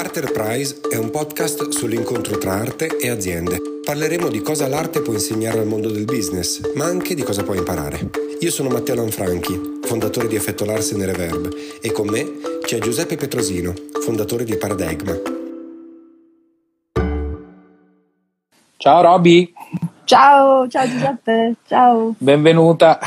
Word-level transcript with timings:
Arterprise 0.00 0.80
è 0.90 0.96
un 0.96 1.10
podcast 1.10 1.68
sull'incontro 1.68 2.38
tra 2.38 2.54
arte 2.54 2.96
e 2.96 3.10
aziende. 3.10 3.60
Parleremo 3.84 4.28
di 4.28 4.40
cosa 4.40 4.66
l'arte 4.66 5.02
può 5.02 5.12
insegnare 5.12 5.58
al 5.58 5.66
mondo 5.66 5.90
del 5.90 6.06
business, 6.06 6.72
ma 6.74 6.86
anche 6.86 7.14
di 7.14 7.22
cosa 7.22 7.42
può 7.42 7.54
imparare. 7.54 8.10
Io 8.40 8.50
sono 8.50 8.70
Matteo 8.70 8.94
Lanfranchi, 8.94 9.80
fondatore 9.82 10.26
di 10.26 10.36
Effetto 10.36 10.64
Larsen 10.64 11.02
e 11.02 11.06
Reverb, 11.06 11.54
e 11.82 11.92
con 11.92 12.08
me 12.08 12.26
c'è 12.62 12.78
Giuseppe 12.78 13.16
Petrosino, 13.16 13.74
fondatore 14.02 14.44
di 14.44 14.56
Paradigma. 14.56 15.14
Ciao 18.78 19.02
Roby! 19.02 19.52
Ciao, 20.04 20.66
ciao 20.66 20.88
Giuseppe, 20.88 21.56
ciao! 21.66 22.14
Benvenuta! 22.16 22.98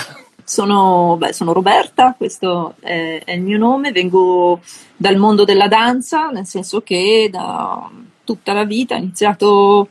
Sono, 0.45 1.15
beh, 1.17 1.33
sono 1.33 1.53
Roberta, 1.53 2.13
questo 2.17 2.75
è, 2.79 3.21
è, 3.23 3.31
il 3.31 3.41
mio 3.41 3.57
nome, 3.57 3.91
vengo 3.91 4.61
dal 4.95 5.17
mondo 5.17 5.43
della 5.45 5.67
danza, 5.67 6.29
nel 6.29 6.45
senso 6.45 6.81
che 6.81 7.29
da 7.31 7.89
tutta 8.23 8.53
la 8.53 8.63
vita 8.63 8.95
ho 8.95 8.99
iniziato 8.99 9.89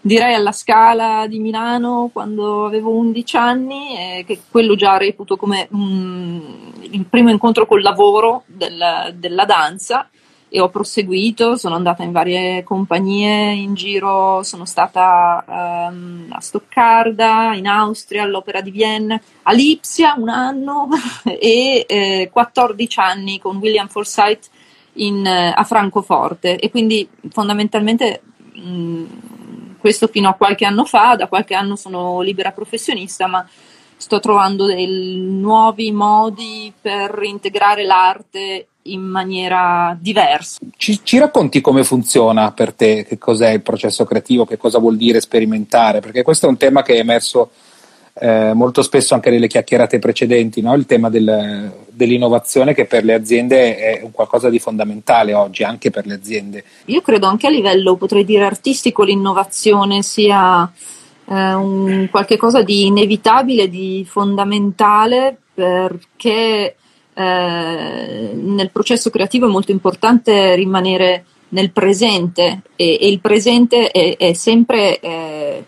direi 0.00 0.34
alla 0.34 0.52
Scala 0.52 1.26
di 1.26 1.38
Milano 1.38 2.08
quando 2.12 2.64
avevo 2.64 2.90
11 2.94 3.36
anni, 3.36 3.96
e 3.96 4.24
che 4.26 4.40
quello 4.50 4.74
già 4.74 4.96
reputo 4.96 5.36
come 5.36 5.68
um, 5.72 6.72
il 6.80 7.04
primo 7.04 7.30
incontro 7.30 7.66
col 7.66 7.82
lavoro 7.82 8.44
del, 8.46 9.14
della 9.16 9.44
danza 9.44 10.08
e 10.52 10.60
ho 10.60 10.68
proseguito, 10.68 11.56
sono 11.56 11.76
andata 11.76 12.02
in 12.02 12.10
varie 12.10 12.64
compagnie 12.64 13.52
in 13.52 13.74
giro, 13.74 14.42
sono 14.42 14.64
stata 14.64 15.44
um, 15.46 16.26
a 16.28 16.40
Stoccarda, 16.40 17.54
in 17.54 17.68
Austria, 17.68 18.24
all'Opera 18.24 18.60
di 18.60 18.72
Vienna, 18.72 19.20
a 19.44 19.52
Lipsia 19.52 20.14
un 20.18 20.28
anno 20.28 20.88
e 21.24 21.84
eh, 21.86 22.30
14 22.32 22.98
anni 22.98 23.38
con 23.38 23.58
William 23.58 23.86
Forsythe 23.86 24.48
in, 24.94 25.24
eh, 25.24 25.52
a 25.54 25.62
Francoforte. 25.62 26.58
E 26.58 26.68
quindi 26.68 27.08
fondamentalmente 27.28 28.20
mh, 28.52 29.04
questo 29.78 30.08
fino 30.08 30.28
a 30.28 30.34
qualche 30.34 30.64
anno 30.64 30.84
fa, 30.84 31.14
da 31.14 31.28
qualche 31.28 31.54
anno 31.54 31.76
sono 31.76 32.22
libera 32.22 32.50
professionista, 32.50 33.28
ma 33.28 33.48
sto 33.96 34.18
trovando 34.18 34.66
dei 34.66 34.88
nuovi 34.88 35.92
modi 35.92 36.72
per 36.80 37.20
integrare 37.22 37.84
l'arte 37.84 38.66
in 38.82 39.02
maniera 39.02 39.96
diversa. 39.98 40.58
Ci, 40.76 41.00
ci, 41.02 41.18
racconti 41.18 41.60
come 41.60 41.84
funziona 41.84 42.52
per 42.52 42.72
te, 42.72 43.04
che 43.04 43.18
cos'è 43.18 43.50
il 43.50 43.62
processo 43.62 44.04
creativo, 44.04 44.44
che 44.44 44.56
cosa 44.56 44.78
vuol 44.78 44.96
dire 44.96 45.20
sperimentare? 45.20 46.00
Perché 46.00 46.22
questo 46.22 46.46
è 46.46 46.48
un 46.48 46.56
tema 46.56 46.82
che 46.82 46.94
è 46.94 46.98
emerso 46.98 47.50
eh, 48.14 48.52
molto 48.54 48.82
spesso 48.82 49.14
anche 49.14 49.30
nelle 49.30 49.46
chiacchierate 49.46 49.98
precedenti, 49.98 50.60
no? 50.60 50.74
il 50.74 50.86
tema 50.86 51.08
del, 51.08 51.72
dell'innovazione 51.90 52.74
che 52.74 52.86
per 52.86 53.04
le 53.04 53.14
aziende 53.14 53.76
è 53.76 54.00
un 54.02 54.10
qualcosa 54.10 54.48
di 54.50 54.58
fondamentale 54.58 55.34
oggi, 55.34 55.62
anche 55.62 55.90
per 55.90 56.06
le 56.06 56.14
aziende. 56.14 56.64
Io 56.86 57.02
credo 57.02 57.26
anche 57.26 57.46
a 57.46 57.50
livello, 57.50 57.96
potrei 57.96 58.24
dire, 58.24 58.44
artistico 58.44 59.04
l'innovazione 59.04 60.02
sia 60.02 60.70
eh, 61.26 61.54
un 61.54 62.08
qualche 62.10 62.36
cosa 62.36 62.62
di 62.62 62.86
inevitabile, 62.86 63.68
di 63.68 64.04
fondamentale 64.08 65.36
perché 65.54 66.76
eh, 67.20 68.32
nel 68.34 68.70
processo 68.70 69.10
creativo 69.10 69.46
è 69.46 69.50
molto 69.50 69.70
importante 69.72 70.54
rimanere 70.54 71.24
nel 71.48 71.70
presente 71.70 72.62
e, 72.76 72.98
e 73.00 73.08
il 73.08 73.20
presente 73.20 73.90
è, 73.90 74.16
è 74.16 74.32
sempre 74.32 74.98
eh, 75.00 75.64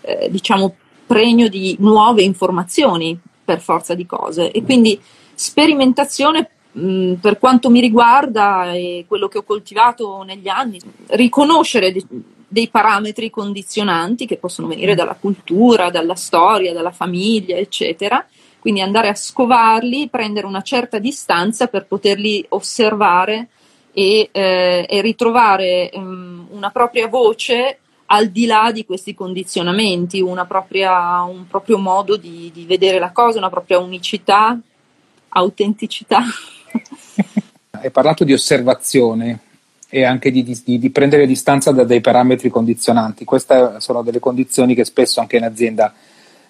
eh, 0.00 0.30
diciamo 0.30 0.76
pregno 1.06 1.48
di 1.48 1.76
nuove 1.80 2.22
informazioni 2.22 3.18
per 3.44 3.60
forza 3.60 3.94
di 3.94 4.06
cose. 4.06 4.50
E 4.50 4.62
quindi 4.62 4.98
sperimentazione 5.34 6.50
mh, 6.72 7.14
per 7.14 7.38
quanto 7.38 7.70
mi 7.70 7.80
riguarda 7.80 8.72
e 8.72 9.04
quello 9.06 9.28
che 9.28 9.38
ho 9.38 9.42
coltivato 9.42 10.22
negli 10.22 10.48
anni 10.48 10.80
riconoscere 11.08 11.92
de- 11.92 12.04
dei 12.48 12.68
parametri 12.68 13.28
condizionanti 13.30 14.26
che 14.26 14.36
possono 14.36 14.68
venire 14.68 14.94
dalla 14.94 15.16
cultura, 15.18 15.90
dalla 15.90 16.14
storia, 16.14 16.72
dalla 16.72 16.92
famiglia, 16.92 17.56
eccetera, 17.56 18.24
quindi 18.66 18.82
andare 18.82 19.06
a 19.06 19.14
scovarli, 19.14 20.08
prendere 20.08 20.44
una 20.44 20.60
certa 20.60 20.98
distanza 20.98 21.68
per 21.68 21.86
poterli 21.86 22.44
osservare 22.48 23.46
e, 23.92 24.28
eh, 24.32 24.84
e 24.90 25.00
ritrovare 25.02 25.88
um, 25.94 26.48
una 26.50 26.70
propria 26.70 27.06
voce 27.06 27.78
al 28.06 28.26
di 28.26 28.44
là 28.44 28.72
di 28.72 28.84
questi 28.84 29.14
condizionamenti, 29.14 30.20
propria, 30.48 31.22
un 31.22 31.46
proprio 31.46 31.78
modo 31.78 32.16
di, 32.16 32.50
di 32.52 32.64
vedere 32.64 32.98
la 32.98 33.12
cosa, 33.12 33.38
una 33.38 33.50
propria 33.50 33.78
unicità, 33.78 34.58
autenticità. 35.28 36.22
Hai 37.70 37.90
parlato 37.92 38.24
di 38.24 38.32
osservazione 38.32 39.38
e 39.88 40.02
anche 40.02 40.32
di, 40.32 40.42
di, 40.42 40.78
di, 40.80 40.90
prendere 40.90 41.24
distanza 41.28 41.70
da 41.70 41.84
dei 41.84 42.00
parametri 42.00 42.48
condizionanti. 42.48 43.24
Queste 43.24 43.76
sono 43.78 44.02
delle 44.02 44.18
condizioni 44.18 44.74
che 44.74 44.84
spesso 44.84 45.20
anche 45.20 45.36
in 45.36 45.44
azienda 45.44 45.94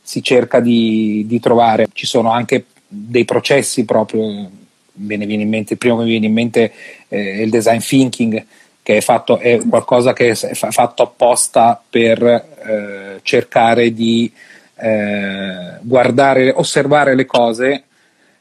si 0.06 0.22
cerca 0.22 0.60
di, 0.60 1.24
di 1.26 1.40
trovare. 1.40 1.88
Ci 1.92 2.06
sono 2.06 2.30
anche 2.30 2.66
dei 2.86 3.24
processi 3.24 3.84
proprio, 3.84 4.48
viene 4.92 5.24
in 5.24 5.48
mente, 5.48 5.72
il 5.72 5.80
primo 5.80 5.96
che 5.96 6.04
mi 6.04 6.10
viene 6.10 6.26
in 6.26 6.32
mente 6.32 6.72
eh, 7.08 7.32
è 7.32 7.40
il 7.40 7.50
design 7.50 7.80
thinking, 7.80 8.46
che 8.84 8.98
è, 8.98 9.00
fatto, 9.00 9.38
è 9.38 9.60
qualcosa 9.68 10.12
che 10.12 10.30
è 10.30 10.54
fatto 10.54 11.02
apposta 11.02 11.82
per 11.90 12.22
eh, 12.22 13.18
cercare 13.22 13.92
di 13.92 14.32
eh, 14.76 15.78
guardare, 15.80 16.52
osservare 16.54 17.16
le 17.16 17.26
cose 17.26 17.82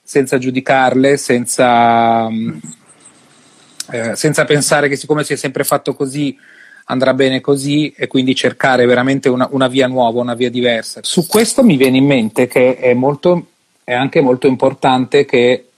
senza 0.03 0.37
giudicarle, 0.37 1.17
senza, 1.17 2.27
eh, 3.89 4.15
senza 4.15 4.45
pensare 4.45 4.87
che 4.87 4.97
siccome 4.97 5.23
si 5.23 5.33
è 5.33 5.35
sempre 5.35 5.63
fatto 5.63 5.95
così 5.95 6.37
andrà 6.85 7.13
bene 7.13 7.41
così 7.41 7.93
e 7.95 8.07
quindi 8.07 8.35
cercare 8.35 8.85
veramente 8.85 9.29
una, 9.29 9.47
una 9.51 9.67
via 9.67 9.87
nuova, 9.87 10.19
una 10.19 10.35
via 10.35 10.49
diversa. 10.49 10.99
Su 11.03 11.25
questo 11.27 11.63
mi 11.63 11.77
viene 11.77 11.97
in 11.97 12.05
mente 12.05 12.47
che 12.47 12.77
è, 12.77 12.93
molto, 12.93 13.47
è 13.83 13.93
anche 13.93 14.21
molto 14.21 14.47
importante 14.47 15.25
che, 15.25 15.69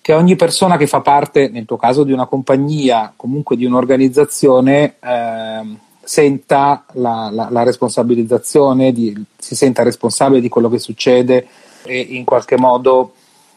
che, 0.00 0.12
ogni 0.12 0.36
persona 0.36 0.76
che 0.76 0.86
fa 0.86 1.00
parte, 1.00 1.48
nel 1.48 1.66
tuo 1.66 1.76
caso 1.76 2.02
di 2.02 2.12
una 2.12 2.26
compagnia, 2.26 3.12
comunque 3.14 3.56
di 3.56 3.64
un'organizzazione, 3.64 4.94
eh, 5.00 5.76
senta 6.02 6.84
la, 6.94 7.28
la, 7.30 7.48
la 7.50 7.62
responsabilizzazione, 7.62 8.92
di, 8.92 9.24
si 9.36 9.54
senta 9.54 9.82
responsabile 9.82 10.40
di 10.40 10.48
quello 10.48 10.68
che 10.68 10.78
succede 10.78 11.46
e 11.84 12.00
in 12.00 12.24
qualche 12.24 12.56
modo 12.56 13.12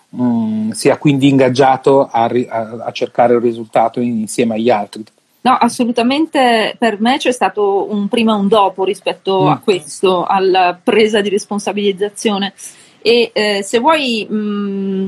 mh, 0.10 0.24
mm, 0.24 0.72
sia 0.72 0.98
quindi 0.98 1.30
ingaggiato 1.30 2.08
a, 2.08 2.26
a, 2.26 2.70
a 2.86 2.92
cercare 2.92 3.34
il 3.34 3.42
risultato 3.42 4.00
insieme 4.00 4.56
agli 4.56 4.70
altri. 4.70 5.04
No, 5.44 5.58
assolutamente 5.60 6.76
per 6.78 7.00
me 7.00 7.18
c'è 7.18 7.32
stato 7.32 7.92
un 7.92 8.08
prima 8.08 8.34
e 8.34 8.40
un 8.40 8.48
dopo 8.48 8.84
rispetto 8.84 9.46
mm. 9.46 9.48
a 9.48 9.60
questo, 9.60 10.24
alla 10.26 10.80
presa 10.82 11.20
di 11.22 11.30
responsabilizzazione. 11.30 12.54
E 13.02 13.32
eh, 13.34 13.64
se 13.64 13.80
vuoi, 13.80 14.28
mh, 14.30 14.36
mm, 14.36 15.08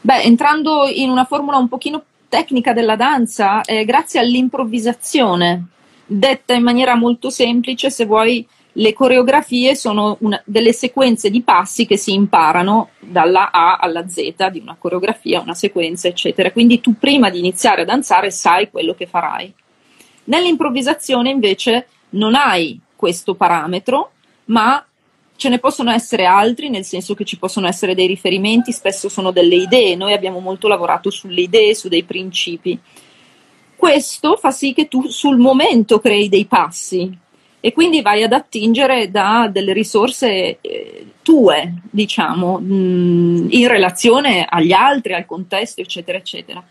beh, 0.00 0.22
entrando 0.22 0.86
in 0.86 1.10
una 1.10 1.24
formula 1.24 1.58
un 1.58 1.68
pochino 1.68 2.02
tecnica 2.28 2.72
della 2.72 2.96
danza, 2.96 3.60
eh, 3.62 3.84
grazie 3.84 4.20
all'improvvisazione, 4.20 5.66
detta 6.06 6.54
in 6.54 6.62
maniera 6.62 6.94
molto 6.94 7.28
semplice, 7.28 7.90
se 7.90 8.06
vuoi, 8.06 8.46
le 8.78 8.92
coreografie 8.92 9.74
sono 9.74 10.16
una, 10.20 10.40
delle 10.44 10.72
sequenze 10.72 11.30
di 11.30 11.42
passi 11.42 11.84
che 11.84 11.96
si 11.96 12.12
imparano 12.12 12.90
dalla 13.00 13.50
A 13.50 13.76
alla 13.76 14.08
Z 14.08 14.50
di 14.50 14.60
una 14.60 14.76
coreografia, 14.78 15.40
una 15.40 15.54
sequenza, 15.54 16.06
eccetera. 16.06 16.52
Quindi 16.52 16.80
tu 16.80 16.94
prima 16.96 17.28
di 17.28 17.38
iniziare 17.40 17.82
a 17.82 17.84
danzare 17.84 18.30
sai 18.30 18.70
quello 18.70 18.94
che 18.94 19.06
farai. 19.06 19.52
Nell'improvvisazione 20.24 21.30
invece 21.30 21.88
non 22.10 22.36
hai 22.36 22.78
questo 22.94 23.34
parametro, 23.34 24.12
ma 24.46 24.84
ce 25.34 25.48
ne 25.48 25.58
possono 25.58 25.90
essere 25.90 26.24
altri, 26.24 26.68
nel 26.68 26.84
senso 26.84 27.14
che 27.14 27.24
ci 27.24 27.36
possono 27.36 27.66
essere 27.66 27.96
dei 27.96 28.06
riferimenti, 28.06 28.70
spesso 28.70 29.08
sono 29.08 29.32
delle 29.32 29.56
idee. 29.56 29.96
Noi 29.96 30.12
abbiamo 30.12 30.38
molto 30.38 30.68
lavorato 30.68 31.10
sulle 31.10 31.40
idee, 31.40 31.74
su 31.74 31.88
dei 31.88 32.04
principi. 32.04 32.78
Questo 33.74 34.36
fa 34.36 34.52
sì 34.52 34.72
che 34.72 34.86
tu 34.86 35.08
sul 35.08 35.36
momento 35.36 35.98
crei 35.98 36.28
dei 36.28 36.46
passi, 36.46 37.26
e 37.60 37.72
quindi 37.72 38.02
vai 38.02 38.22
ad 38.22 38.32
attingere 38.32 39.10
da 39.10 39.48
delle 39.52 39.72
risorse 39.72 40.58
eh, 40.60 41.06
tue, 41.22 41.74
diciamo, 41.90 42.58
mh, 42.58 42.72
mm, 42.72 43.46
in 43.50 43.68
relazione 43.68 44.46
agli 44.48 44.72
altri, 44.72 45.14
al 45.14 45.26
contesto, 45.26 45.80
eccetera, 45.80 46.18
eccetera. 46.18 46.64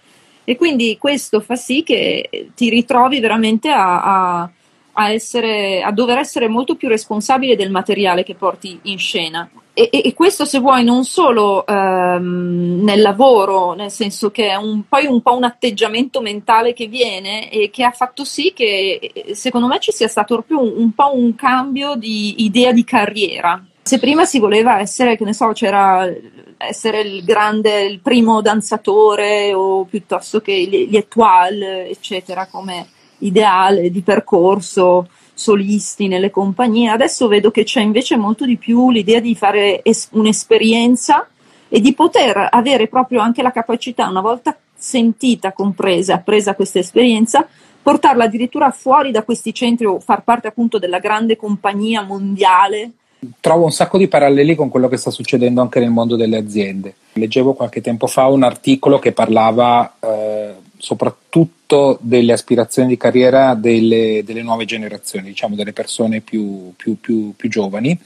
E 0.44 0.56
quindi 0.56 0.98
questo 0.98 1.42
fa 1.42 1.56
sì 1.56 1.84
che 1.84 2.50
ti 2.56 2.70
ritrovi 2.70 3.20
veramente 3.20 3.70
a, 3.70 4.02
a, 4.42 4.52
a, 5.00 5.12
essere, 5.12 5.82
a 5.82 5.92
dover 5.92 6.18
essere 6.18 6.48
molto 6.48 6.76
più 6.76 6.88
responsabile 6.88 7.56
del 7.56 7.70
materiale 7.70 8.24
che 8.24 8.36
porti 8.36 8.80
in 8.84 8.98
scena. 8.98 9.50
E, 9.74 9.90
e, 9.92 10.14
questo, 10.16 10.44
se 10.44 10.58
vuoi, 10.58 10.84
non 10.84 11.06
solo 11.06 11.66
ehm, 11.68 12.80
nel 12.82 13.00
lavoro, 13.00 13.74
nel 13.74 13.92
senso 13.92 14.32
che 14.32 14.48
è 14.48 14.56
un, 14.56 14.88
poi 14.90 15.06
un 15.06 15.22
po' 15.22 15.38
un 15.38 15.44
atteggiamento 15.44 16.20
mentale 16.20 16.74
che 16.74 16.88
viene 16.88 17.52
e 17.52 17.70
che 17.70 17.84
ha 17.84 17.92
fatto 17.92 18.24
sì 18.24 18.54
che, 18.56 19.12
secondo 19.34 19.68
me, 19.68 19.80
ci 19.80 19.92
sia 19.92 20.08
stato 20.08 20.34
proprio 20.34 20.62
un, 20.62 20.82
un 20.82 20.94
po' 20.94 21.16
un 21.16 21.36
cambio 21.36 21.94
di 21.94 22.44
idea 22.44 22.72
di 22.72 22.84
carriera. 22.84 23.64
Se 23.84 24.00
prima 24.00 24.26
si 24.26 24.40
voleva 24.40 24.80
essere, 24.80 25.16
che 25.16 25.24
ne 25.24 25.34
so, 25.34 25.52
c'era 25.52 26.12
essere 26.58 27.02
il 27.02 27.24
grande, 27.24 27.84
il 27.84 28.00
primo 28.00 28.42
danzatore 28.42 29.54
o 29.54 29.86
piuttosto 29.86 30.42
che 30.42 30.54
gli 30.60 30.98
étoile, 30.98 31.88
eccetera, 31.88 32.48
come 32.48 32.88
ideale 33.20 33.90
di 33.90 34.02
percorso, 34.02 35.08
solisti 35.34 36.08
nelle 36.08 36.32
compagnie. 36.32 36.90
Adesso 36.90 37.28
vedo 37.28 37.52
che 37.52 37.64
c'è 37.64 37.82
invece 37.82 38.18
molto 38.18 38.46
di 38.46 38.58
più 38.58 38.90
l'idea 38.90 39.20
di 39.20 39.36
fare 39.36 39.82
es- 39.84 40.10
un'esperienza 40.12 41.28
e 41.70 41.80
di 41.80 41.94
poter 41.94 42.48
avere 42.52 42.88
proprio 42.88 43.20
anche 43.20 43.42
la 43.42 43.52
capacità, 43.52 44.08
una 44.08 44.22
volta 44.22 44.58
sentita, 44.76 45.54
compresa, 45.54 46.16
appresa 46.16 46.56
questa 46.56 46.80
esperienza, 46.80 47.48
portarla 47.82 48.26
addirittura 48.26 48.72
fuori 48.72 49.12
da 49.12 49.24
questi 49.24 49.54
centri 49.54 49.86
o 49.86 50.00
far 50.00 50.24
parte 50.24 50.48
appunto 50.48 50.80
della 50.80 51.00
grande 51.00 51.36
compagnia 51.36 52.04
mondiale. 52.04 52.92
Trovo 53.40 53.64
un 53.64 53.72
sacco 53.72 53.98
di 53.98 54.08
paralleli 54.08 54.56
con 54.56 54.70
quello 54.70 54.88
che 54.88 54.98
sta 54.98 55.10
succedendo 55.10 55.62
anche 55.62 55.80
nel 55.80 55.90
mondo 55.90 56.16
delle 56.16 56.38
aziende. 56.38 56.94
Leggevo 57.14 57.54
qualche 57.54 57.82
tempo 57.82 58.06
fa 58.06 58.28
un 58.28 58.44
articolo 58.44 59.00
che 59.00 59.12
parlava 59.12 59.96
eh, 60.00 60.37
soprattutto 60.78 61.98
delle 62.02 62.34
aspirazioni 62.34 62.90
di 62.90 62.98
carriera 62.98 63.54
delle, 63.54 64.22
delle 64.24 64.42
nuove 64.42 64.66
generazioni, 64.66 65.28
diciamo 65.28 65.56
delle 65.56 65.74
persone 65.74 66.22
più, 66.22 66.74
più, 66.76 67.00
più, 67.00 67.34
più 67.36 67.50
giovani 67.50 68.00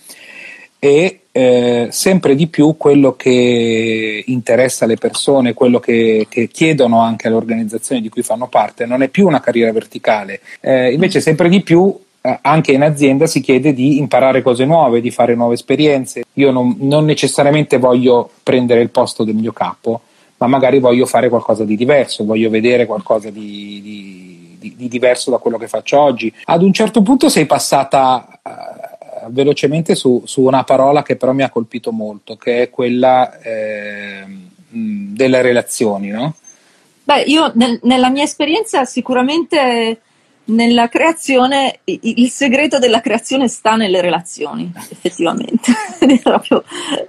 e 0.84 1.20
eh, 1.32 1.90
sempre 1.92 2.34
di 2.34 2.48
più 2.48 2.76
quello 2.76 3.16
che 3.16 4.24
interessa 4.26 4.88
le 4.88 4.96
persone, 4.96 5.54
quello 5.54 5.80
che, 5.80 6.26
che, 6.28 6.48
chiedono 6.48 7.02
anche 7.02 7.28
alle 7.28 7.36
organizzazioni 7.36 8.02
di 8.02 8.10
cui 8.10 8.24
fanno 8.24 8.48
parte, 8.48 8.88
non 8.88 9.04
è 9.04 9.08
più 9.08 9.28
una 9.28 9.40
carriera 9.40 9.72
verticale, 9.72 10.42
eh, 10.60 10.92
invece 10.92 11.22
sempre 11.22 11.50
di 11.50 11.62
più 11.62 11.96
eh, 12.22 12.40
anche 12.42 12.72
in 12.72 12.82
azienda 12.82 13.28
si 13.28 13.42
chiede 13.42 13.74
di 13.74 13.98
imparare 13.98 14.42
cose 14.42 14.66
nuove, 14.66 15.02
di 15.02 15.12
fare 15.12 15.36
nuove 15.36 15.54
esperienze. 15.54 16.24
Io 16.34 16.52
non, 16.52 16.76
non 16.80 17.06
necessariamente 17.06 17.78
voglio 17.78 18.30
prendere 18.42 18.82
il 18.82 18.90
posto 18.90 19.24
del 19.24 19.36
mio 19.36 19.52
capo, 19.52 20.02
ma 20.42 20.48
magari 20.48 20.80
voglio 20.80 21.06
fare 21.06 21.30
qualcosa 21.30 21.64
di 21.64 21.76
diverso, 21.76 22.26
voglio 22.26 22.50
vedere 22.50 22.88
qualcosa 22.88 23.30
di, 23.30 23.80
di, 23.84 24.56
di, 24.58 24.76
di 24.76 24.88
diverso 24.88 25.30
da 25.30 25.38
quello 25.38 25.60
che 25.60 25.68
faccio 25.68 26.00
oggi. 26.00 26.34
Ad 26.46 26.64
un 26.64 26.74
certo 26.74 27.04
punto 27.04 27.30
sei 27.30 27.46
passata 27.46 28.28
uh, 28.42 29.32
velocemente 29.32 29.94
su, 29.94 30.24
su, 30.26 30.42
una 30.42 30.64
parola 30.64 31.04
che 31.04 31.16
però 31.16 31.32
mi 31.32 31.44
ha 31.44 31.52
colpito 31.52 31.92
molto, 31.92 32.38
che 32.38 32.64
è 32.64 32.70
quella 32.72 33.40
eh, 33.40 34.26
delle 34.70 35.42
relazioni, 35.44 36.10
no? 36.10 36.34
Beh, 37.04 37.22
io 37.22 37.52
nel, 37.54 37.80
nella 37.84 38.10
mia 38.10 38.24
esperienza 38.24 38.84
sicuramente 38.86 40.00
nella 40.46 40.90
creazione, 40.90 41.82
il 41.84 42.30
segreto 42.32 42.80
della 42.80 43.00
creazione 43.00 43.48
sta 43.48 43.76
nelle 43.76 44.02
relazioni, 44.02 44.72
effettivamente, 44.90 45.72
proprio 46.24 46.64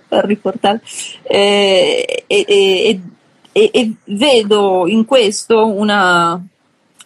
per 0.07 0.27
riportare. 0.27 0.83
Eh, 1.23 2.25
e, 2.27 2.45
e, 2.47 3.01
e, 3.53 3.71
e 3.73 3.95
vedo 4.05 4.89
in 4.89 5.05
questo 5.05 5.67
una, 5.67 6.41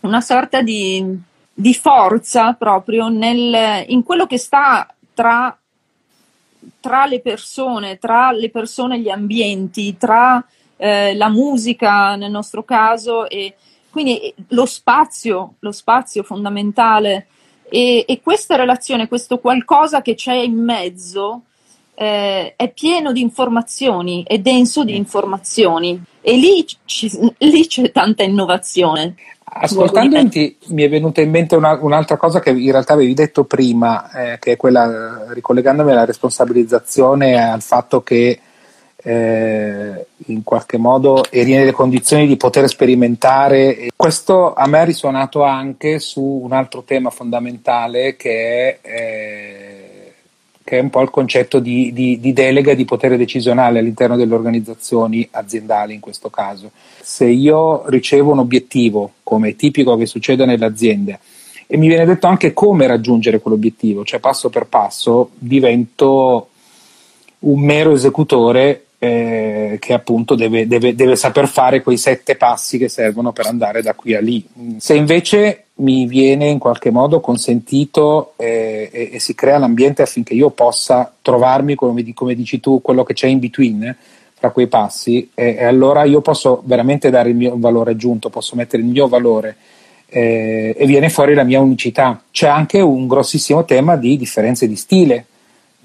una 0.03 0.21
sorta 0.21 0.63
di, 0.63 1.05
di, 1.53 1.75
forza 1.75 2.53
proprio 2.55 3.09
nel, 3.09 3.85
in 3.89 4.05
quello 4.05 4.27
che 4.27 4.39
sta 4.39 4.93
tra, 5.13 5.57
tra, 6.81 7.07
le 7.07 7.21
persone, 7.21 7.99
tra 7.99 8.31
le 8.31 8.49
persone 8.51 8.97
e 8.97 9.01
gli 9.01 9.11
ambienti, 9.11 9.97
tra 9.97 10.43
eh, 10.77 11.15
la 11.15 11.29
musica 11.29 12.15
nel 12.15 12.31
nostro 12.31 12.63
caso 12.63 13.29
e 13.29 13.57
quindi 13.91 14.33
lo 14.49 14.67
spazio, 14.67 15.55
lo 15.61 15.73
spazio 15.73 16.23
fondamentale. 16.23 17.27
E, 17.69 18.05
e 18.07 18.21
questa 18.21 18.55
relazione, 18.55 19.09
questo 19.09 19.39
qualcosa 19.39 20.01
che 20.01 20.15
c'è 20.15 20.35
in 20.35 20.63
mezzo 20.63 21.43
eh, 21.99 22.55
è 22.55 22.71
pieno 22.73 23.11
di 23.13 23.23
informazioni, 23.23 24.23
è 24.27 24.39
denso 24.39 24.85
di 24.85 24.95
informazioni 24.95 26.01
e 26.21 26.37
lì, 26.37 26.67
ci, 26.85 27.11
lì 27.39 27.67
c'è 27.67 27.91
tanta 27.91 28.23
innovazione. 28.23 29.15
Ascoltandoti 29.43 30.59
mi 30.67 30.83
è 30.83 30.89
venuta 30.91 31.23
in 31.23 31.31
mente 31.31 31.57
una, 31.57 31.79
un'altra 31.81 32.19
cosa 32.19 32.41
che 32.41 32.51
in 32.51 32.71
realtà 32.71 32.93
avevi 32.93 33.15
detto 33.15 33.45
prima, 33.45 34.11
eh, 34.11 34.39
che 34.39 34.53
è 34.53 34.57
quella, 34.57 35.25
ricollegandomi 35.29 35.93
alla 35.93 36.05
responsabilizzazione 36.05 37.31
e 37.31 37.37
al 37.37 37.63
fatto 37.63 38.03
che 38.03 38.41
eh, 38.97 40.07
in 40.27 40.43
qualche 40.43 40.79
modo 40.79 41.25
eri 41.31 41.53
nelle 41.53 41.71
condizioni 41.71 42.27
di 42.27 42.37
poter 42.37 42.69
sperimentare. 42.69 43.87
Questo 43.95 44.53
a 44.53 44.67
me 44.67 44.81
ha 44.81 44.85
risuonato 44.85 45.45
anche 45.45 46.01
su 46.01 46.21
un 46.21 46.53
altro 46.53 46.83
tema 46.83 47.11
fondamentale 47.11 48.17
che 48.17 48.81
è 48.81 48.89
eh, 48.89 49.66
che 50.67 50.79
è 50.79 50.81
un 50.81 50.91
po' 50.91 51.01
il 51.01 51.11
concetto 51.11 51.61
di, 51.61 51.93
di, 51.93 52.19
di 52.19 52.33
delega 52.33 52.75
di 52.75 52.85
potere 52.85 53.17
decisionale 53.17 53.79
all'interno 53.79 54.17
delle 54.17 54.35
organizzazioni 54.35 55.27
aziendali 55.31 55.95
in 55.95 56.01
questo 56.01 56.29
caso. 56.29 56.73
Se 57.01 57.25
io 57.25 57.89
ricevo 57.89 58.33
un 58.33 58.41
obiettivo, 58.41 59.13
come 59.23 59.51
è 59.51 59.55
tipico 59.55 59.97
che 59.97 60.07
succeda 60.07 60.45
nelle 60.45 60.65
aziende, 60.65 61.21
e 61.69 61.77
mi 61.77 61.87
viene 61.87 62.05
detto 62.05 62.27
anche 62.27 62.53
come 62.53 62.89
raggiungere 62.89 63.39
quell'obiettivo, 63.39 64.05
cioè 64.05 64.19
passo 64.19 64.51
per 64.51 64.67
passo, 64.67 65.31
divento 65.39 66.49
un 67.39 67.61
mero 67.61 67.93
esecutore 67.93 68.86
eh, 68.99 69.77
che 69.81 69.93
appunto 69.93 70.35
deve, 70.35 70.67
deve, 70.67 70.95
deve, 70.95 71.17
saper 71.17 71.49
fare 71.49 71.83
quei 71.83 71.99
sette 71.99 72.37
passi 72.37 72.79
che 72.79 72.89
servono 72.89 73.33
per 73.33 73.47
andare 73.47 73.83
da 73.83 73.95
qui 73.95 74.15
a 74.15 74.21
lì. 74.21 74.45
Se 74.79 74.95
invece 74.95 75.67
mi 75.77 76.07
viene 76.07 76.47
in 76.47 76.59
qualche 76.59 76.91
modo 76.91 77.21
consentito 77.21 78.33
eh, 78.37 78.89
e, 78.91 79.11
e, 79.13 79.21
si 79.21 79.35
crea 79.35 79.59
l'ambiente 79.59 80.03
affinché 80.03 80.33
io 80.33 80.51
possa 80.51 81.13
trovarmi, 81.21 81.75
come, 81.75 82.03
come 82.15 82.35
dici 82.35 82.61
tu, 82.61 82.81
quello 82.81 83.05
che 83.05 83.13
c'è 83.13 83.27
in 83.27 83.39
between 83.39 83.83
eh, 83.83 83.97
tra 84.39 84.51
quei 84.51 84.69
passi, 84.69 85.31
e, 85.35 85.57
e, 85.59 85.65
allora 85.65 86.05
io 86.05 86.23
posso 86.23 86.63
veramente 86.65 87.11
dare 87.11 87.29
il 87.29 87.37
mio 87.37 87.55
valore 87.59 87.91
aggiunto, 87.91 88.31
posso 88.31 88.57
mettere 88.57 88.83
il 88.83 88.89
mio 88.89 89.09
valore. 89.09 89.57
Eh, 90.09 90.75
e 90.79 90.87
viene 90.87 91.11
fuori 91.11 91.35
la 91.35 91.43
mia 91.43 91.61
unicità. 91.61 92.23
C'è 92.31 92.47
anche 92.47 92.81
un 92.81 93.09
grossissimo 93.09 93.65
tema 93.65 93.97
di 93.97 94.17
differenze 94.17 94.69
di 94.69 94.77
stile, 94.77 95.27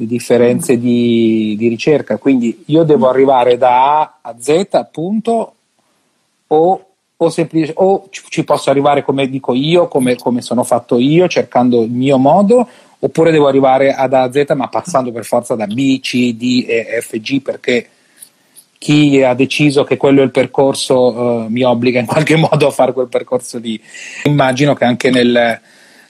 di 0.02 0.08
differenze 0.08 0.80
di, 0.80 1.56
di, 1.58 1.68
ricerca. 1.68 2.18
Quindi 2.18 2.64
io 2.68 2.84
devo 2.84 3.08
arrivare 3.08 3.58
da 3.58 4.00
A 4.00 4.18
a 4.22 4.36
Z, 4.40 4.68
appunto, 4.72 5.54
o, 6.48 6.86
o, 7.16 7.30
semplice, 7.30 7.74
o 7.76 8.08
ci 8.10 8.44
posso 8.44 8.72
arrivare 8.72 9.04
come 9.04 9.30
dico 9.30 9.54
io, 9.54 9.88
come, 9.88 10.16
come, 10.16 10.42
sono 10.42 10.64
fatto 10.64 10.98
io, 10.98 11.28
cercando 11.28 11.84
il 11.84 11.92
mio 11.92 12.18
modo, 12.18 12.68
oppure 12.98 13.32
devo 13.32 13.48
arrivare 13.48 13.94
ad 13.94 14.14
A 14.14 14.24
a 14.24 14.32
Z, 14.32 14.46
ma 14.56 14.68
passando 14.70 15.12
per 15.12 15.24
forza 15.24 15.54
da 15.54 15.68
B, 15.68 16.00
C, 16.00 16.34
D 16.34 16.66
e 16.68 17.00
F, 17.00 17.20
G, 17.20 17.42
perché 17.42 17.88
chi 18.80 19.22
ha 19.22 19.36
deciso 19.36 19.84
che 19.84 19.98
quello 19.98 20.22
è 20.22 20.24
il 20.24 20.32
percorso 20.32 20.96
uh, 21.14 21.46
mi 21.48 21.62
obbliga 21.62 22.00
in 22.00 22.08
qualche 22.08 22.36
modo 22.38 22.66
a 22.66 22.72
fare 22.72 22.94
quel 22.94 23.08
percorso 23.08 23.60
lì. 23.60 23.80
Immagino 24.24 24.74
che 24.74 24.86
anche 24.86 25.12
nel, 25.12 25.62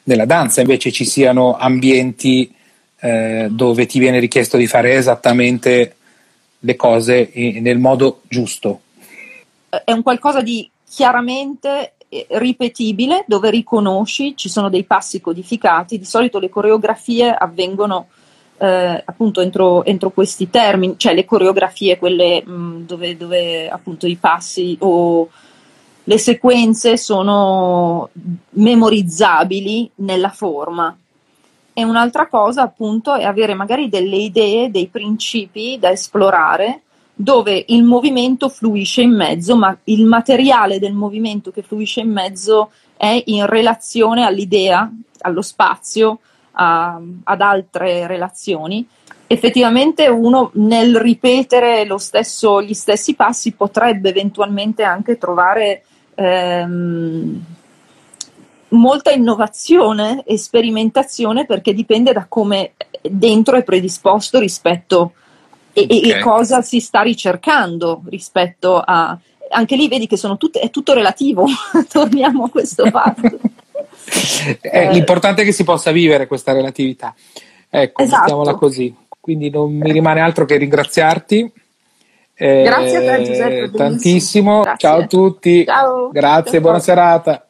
nella 0.03 0.25
danza 0.25 0.61
invece 0.61 0.93
ci 0.93 1.03
siano 1.03 1.57
ambienti 1.57 2.59
eh, 3.01 3.47
dove 3.49 3.85
ti 3.85 3.99
viene 3.99 4.19
richiesto 4.19 4.57
di 4.57 4.67
fare 4.67 4.93
esattamente 4.93 5.95
le 6.59 6.75
cose 6.75 7.31
nel 7.33 7.79
modo 7.79 8.21
giusto. 8.27 8.81
È 9.69 9.91
un 9.91 10.03
qualcosa 10.03 10.41
di 10.41 10.69
chiaramente 10.87 11.93
eh, 12.09 12.27
ripetibile 12.29 13.23
dove 13.25 13.49
riconosci, 13.49 14.35
ci 14.35 14.49
sono 14.49 14.69
dei 14.69 14.83
passi 14.83 15.19
codificati, 15.19 15.97
di 15.97 16.05
solito 16.05 16.39
le 16.39 16.49
coreografie 16.49 17.33
avvengono 17.33 18.07
eh, 18.57 19.01
appunto 19.03 19.41
entro, 19.41 19.83
entro, 19.85 20.11
questi 20.11 20.49
termini, 20.51 20.93
cioè 20.97 21.15
le 21.15 21.25
coreografie, 21.25 21.97
quelle 21.97 22.43
mh, 22.45 22.51
mm, 22.51 22.81
dove, 22.85 23.17
dove 23.17 23.69
appunto 23.69 24.05
i 24.05 24.17
passi 24.17 24.77
o 24.81 25.27
le 26.03 26.17
sequenze 26.17 26.97
sono 26.97 28.09
memorizzabili 28.51 29.89
nella 29.95 30.29
forma 30.29 30.95
e 31.73 31.83
un'altra 31.83 32.27
cosa 32.27 32.63
appunto 32.63 33.13
è 33.15 33.23
avere 33.23 33.53
magari 33.53 33.89
delle 33.89 34.17
idee, 34.17 34.71
dei 34.71 34.87
principi 34.87 35.77
da 35.79 35.91
esplorare 35.91 36.81
dove 37.13 37.65
il 37.67 37.83
movimento 37.83 38.49
fluisce 38.49 39.01
in 39.01 39.15
mezzo, 39.15 39.55
ma 39.55 39.77
il 39.85 40.05
materiale 40.05 40.79
del 40.79 40.93
movimento 40.93 41.51
che 41.51 41.61
fluisce 41.61 42.01
in 42.01 42.11
mezzo 42.11 42.71
è 42.97 43.21
in 43.27 43.45
relazione 43.45 44.25
all'idea, 44.25 44.91
allo 45.21 45.41
spazio, 45.41 46.19
a, 46.53 46.99
ad 47.23 47.41
altre 47.41 48.07
relazioni. 48.07 48.85
Effettivamente 49.27 50.07
uno 50.07 50.49
nel 50.55 50.97
ripetere 50.97 51.85
stesso, 51.99 52.61
gli 52.61 52.73
stessi 52.73 53.13
passi 53.13 53.53
potrebbe 53.53 54.09
eventualmente 54.09 54.83
anche 54.83 55.17
trovare 55.17 55.83
ehm, 56.15 57.43
molta 58.71 59.11
innovazione 59.11 60.23
e 60.25 60.37
sperimentazione 60.37 61.45
perché 61.45 61.73
dipende 61.73 62.13
da 62.13 62.25
come 62.27 62.73
dentro 63.01 63.55
è 63.55 63.63
predisposto 63.63 64.39
rispetto 64.39 65.13
e, 65.73 65.83
okay. 65.83 66.01
e 66.01 66.19
cosa 66.19 66.61
si 66.61 66.79
sta 66.79 67.01
ricercando 67.01 68.01
rispetto 68.09 68.81
a 68.83 69.17
anche 69.53 69.75
lì 69.75 69.89
vedi 69.89 70.07
che 70.07 70.15
sono 70.15 70.37
tutte, 70.37 70.59
è 70.59 70.69
tutto 70.69 70.93
relativo 70.93 71.45
torniamo 71.91 72.45
a 72.45 72.49
questo 72.49 72.89
fatto 72.89 73.27
eh, 74.61 74.91
l'importante 74.91 75.41
è 75.41 75.45
che 75.45 75.51
si 75.51 75.63
possa 75.63 75.91
vivere 75.91 76.27
questa 76.27 76.53
relatività 76.53 77.13
ecco 77.69 78.01
esatto. 78.01 78.21
mettiamola 78.21 78.53
così 78.55 78.95
quindi 79.21 79.51
non 79.51 79.71
mi 79.71 79.91
rimane 79.91 80.19
altro 80.19 80.45
che 80.45 80.57
ringraziarti. 80.57 81.51
Eh, 82.33 82.63
Grazie 82.63 82.97
a 82.97 83.17
te 83.17 83.23
Giuseppe. 83.23 83.71
Tantissimo. 83.71 84.63
Ciao 84.75 85.01
a 85.01 85.05
tutti. 85.05 85.63
Ciao. 85.63 86.09
Grazie, 86.09 86.53
Ciao. 86.53 86.61
buona 86.61 86.79
serata. 86.79 87.45